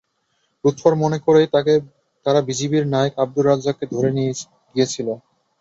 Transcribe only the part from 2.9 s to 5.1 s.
নায়েক আবদুর রাজ্জাককে ধরে নিয়ে গিয়েছিল।